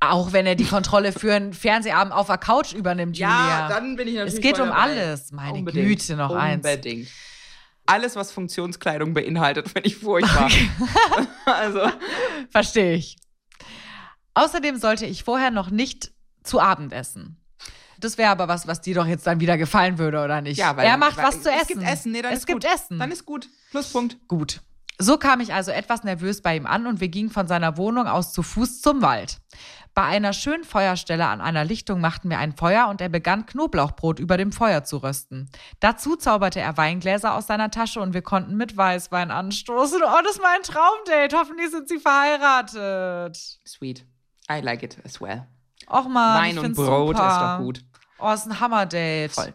[0.00, 3.80] auch wenn er die Kontrolle für einen Fernsehabend auf der Couch übernimmt, Julia.
[3.80, 5.32] bin ich Es geht um alles.
[5.32, 6.64] Meine Güte, noch eins.
[6.64, 7.08] Unbedingt.
[7.86, 10.50] Alles, was Funktionskleidung beinhaltet, finde ich furchtbar.
[11.46, 11.88] also,
[12.50, 13.16] Verstehe ich.
[14.34, 16.10] Außerdem sollte ich vorher noch nicht
[16.42, 17.40] zu Abend essen.
[17.98, 20.58] Das wäre aber was, was dir doch jetzt dann wieder gefallen würde, oder nicht?
[20.58, 21.78] ja, weil er macht weil was zu es essen.
[21.80, 22.12] gibt Essen.
[22.12, 22.72] Nee, dann es ist gibt gut.
[22.74, 22.98] Essen.
[22.98, 23.48] Dann ist gut.
[23.70, 24.18] Pluspunkt.
[24.28, 24.60] gut.
[24.98, 28.06] So kam ich also etwas nervös bei ihm an und wir gingen von seiner Wohnung
[28.06, 29.38] aus zu Fuß zum Wald.
[29.96, 34.18] Bei einer schönen Feuerstelle an einer Lichtung machten wir ein Feuer und er begann Knoblauchbrot
[34.18, 35.48] über dem Feuer zu rösten.
[35.80, 40.02] Dazu zauberte er Weingläser aus seiner Tasche und wir konnten mit Weißwein anstoßen.
[40.02, 41.34] Oh, das ist mein Traumdate.
[41.34, 43.38] Hoffentlich sind sie verheiratet.
[43.66, 44.04] Sweet.
[44.50, 45.46] I like it as well.
[45.88, 47.28] Och man, Wein und Brot super.
[47.28, 47.84] ist doch gut.
[48.18, 49.30] Oh, ist ein Hammerdate.
[49.32, 49.54] Voll.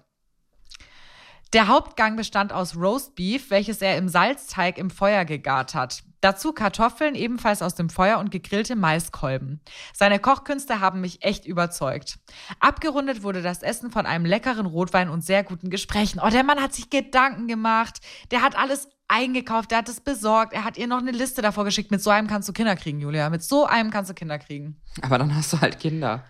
[1.54, 6.01] Der Hauptgang bestand aus Roastbeef, welches er im Salzteig im Feuer gegart hat.
[6.21, 9.60] Dazu Kartoffeln, ebenfalls aus dem Feuer und gegrillte Maiskolben.
[9.93, 12.19] Seine Kochkünste haben mich echt überzeugt.
[12.60, 16.19] Abgerundet wurde das Essen von einem leckeren Rotwein und sehr guten Gesprächen.
[16.23, 17.99] Oh, der Mann hat sich Gedanken gemacht.
[18.29, 20.53] Der hat alles eingekauft, der hat es besorgt.
[20.53, 21.89] Er hat ihr noch eine Liste davor geschickt.
[21.91, 23.29] Mit so einem kannst du Kinder kriegen, Julia.
[23.29, 24.79] Mit so einem kannst du Kinder kriegen.
[25.01, 26.23] Aber dann hast du halt Kinder.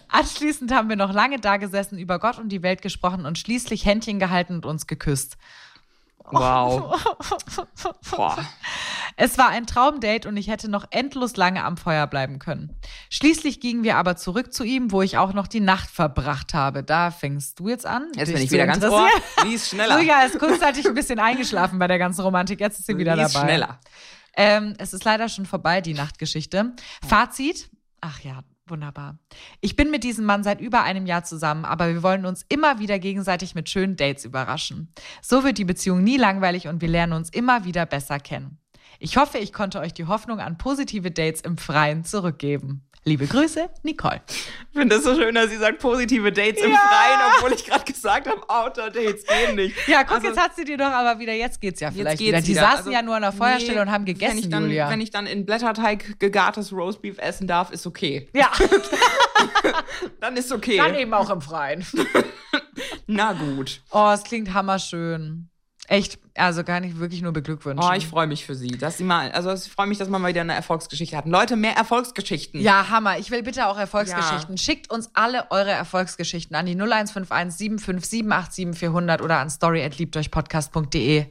[0.08, 3.84] Anschließend haben wir noch lange da gesessen, über Gott und die Welt gesprochen und schließlich
[3.84, 5.36] Händchen gehalten und uns geküsst.
[6.30, 6.96] Wow.
[8.10, 8.36] Boah.
[9.16, 12.76] Es war ein Traumdate und ich hätte noch endlos lange am Feuer bleiben können.
[13.10, 16.82] Schließlich gingen wir aber zurück zu ihm, wo ich auch noch die Nacht verbracht habe.
[16.82, 18.08] Da fängst du jetzt an.
[18.16, 19.08] Jetzt dich bin ich wieder ganz ohr.
[19.44, 19.98] Lies schneller.
[19.98, 22.60] Julia ist kurzzeitig ein bisschen eingeschlafen bei der ganzen Romantik.
[22.60, 23.46] Jetzt ist sie wieder Lies dabei.
[23.46, 23.80] schneller.
[24.36, 26.72] Ähm, es ist leider schon vorbei, die Nachtgeschichte.
[27.06, 27.70] Fazit.
[28.00, 29.18] Ach ja, wunderbar.
[29.60, 32.78] Ich bin mit diesem Mann seit über einem Jahr zusammen, aber wir wollen uns immer
[32.78, 34.92] wieder gegenseitig mit schönen Dates überraschen.
[35.22, 38.58] So wird die Beziehung nie langweilig und wir lernen uns immer wieder besser kennen.
[38.98, 42.86] Ich hoffe, ich konnte euch die Hoffnung an positive Dates im Freien zurückgeben.
[43.06, 44.22] Liebe Grüße, Nicole.
[44.26, 46.78] Ich finde es so schön, dass sie sagt, positive Dates im Ja.
[46.78, 49.76] Freien, obwohl ich gerade gesagt habe, Outdoor-Dates gehen nicht.
[49.86, 52.28] Ja, guck, Also- jetzt hat sie dir doch aber wieder, jetzt geht's ja vielleicht geht's
[52.28, 52.40] wieder.
[52.40, 52.60] Die wieder.
[52.62, 54.88] saßen Also, ja nur an der Feuerstelle nee, und haben wenn gegessen, ich dann, Julia.
[54.88, 58.28] Wenn ich dann in Blätterteig gegartes Roastbeef essen darf, ist okay.
[58.32, 58.50] ja,
[60.20, 60.78] Dann ist okay.
[60.78, 61.84] dann eben auch im Freien.
[63.06, 63.82] Na gut.
[63.90, 65.50] Oh, es klingt hammerschön.
[65.88, 67.86] Echt, also kann ich wirklich nur beglückwünschen.
[67.86, 70.22] Oh, ich freue mich für sie, dass sie mal, also ich freue mich, dass man
[70.22, 71.26] mal wieder eine Erfolgsgeschichte hat.
[71.26, 72.60] Leute, mehr Erfolgsgeschichten.
[72.60, 73.18] ja, Hammer.
[73.18, 74.56] Ich will bitte auch Erfolgsgeschichten.
[74.56, 81.26] Schickt uns alle eure Erfolgsgeschichten an die 0151 75 787 400 oder an story@liebteuchpodcast.de.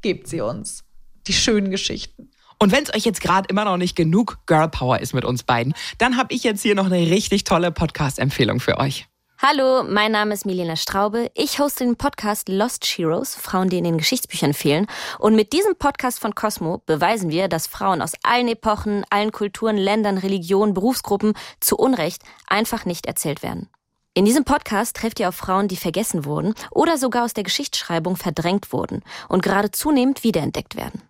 [0.00, 0.84] Gebt sie uns.
[1.26, 2.30] Die schönen Geschichten.
[2.58, 5.42] Und wenn es euch jetzt gerade immer noch nicht genug Girl Power ist mit uns
[5.42, 9.06] beiden, dann habe ich jetzt hier noch eine richtig tolle Podcast-Empfehlung für euch.
[9.46, 11.30] Hallo, mein Name ist Milena Straube.
[11.34, 14.86] Ich hoste den Podcast Lost Heroes, Frauen, die in den Geschichtsbüchern fehlen.
[15.18, 19.76] Und mit diesem Podcast von Cosmo beweisen wir, dass Frauen aus allen Epochen, allen Kulturen,
[19.76, 23.68] Ländern, Religionen, Berufsgruppen zu Unrecht einfach nicht erzählt werden.
[24.14, 28.16] In diesem Podcast trefft ihr auf Frauen, die vergessen wurden oder sogar aus der Geschichtsschreibung
[28.16, 31.02] verdrängt wurden und gerade zunehmend wiederentdeckt werden.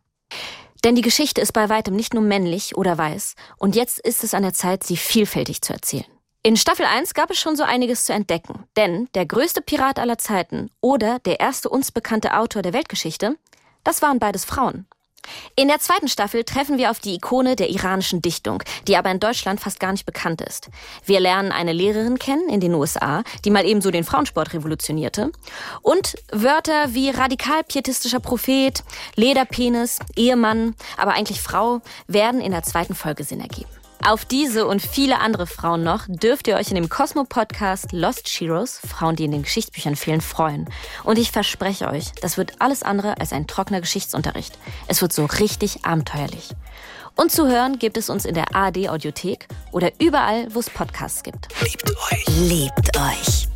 [0.83, 4.35] Denn die Geschichte ist bei weitem nicht nur männlich oder weiß und jetzt ist es
[4.35, 6.14] an der Zeit, sie vielfältig zu erzählen.
[6.47, 10.19] In Staffel 1 gab es schon so einiges zu entdecken, denn der größte Pirat aller
[10.19, 13.39] Zeiten oder der erste uns bekannte Autor der Weltgeschichte,
[13.83, 14.87] das waren beides Frauen.
[15.57, 19.21] In der zweiten Staffel treffen wir auf die Ikone der iranischen Dichtung, die aber in
[19.21, 20.69] Deutschland fast gar nicht bekannt ist.
[21.07, 25.33] Wir lernen eine Lehrerin kennen in den USA, die mal ebenso den Frauensport revolutionierte.
[25.81, 28.85] Und Wörter wie radikal-pietistischer Prophet,
[29.17, 33.71] Lederpenis, Ehemann, aber eigentlich Frau werden in der zweiten Folge Sinn ergeben.
[34.03, 38.81] Auf diese und viele andere Frauen noch dürft ihr euch in dem Cosmo-Podcast Lost Heroes,
[38.87, 40.69] Frauen, die in den Geschichtsbüchern fehlen, freuen.
[41.05, 44.59] Und ich verspreche euch, das wird alles andere als ein trockener Geschichtsunterricht.
[44.89, 46.51] Es wird so richtig abenteuerlich.
[47.17, 51.49] Und zu hören gibt es uns in der ARD-Audiothek oder überall, wo es Podcasts gibt.
[51.63, 52.25] Liebt euch.
[52.27, 53.54] Liebt euch.